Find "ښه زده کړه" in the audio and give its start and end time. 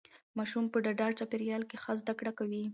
1.83-2.31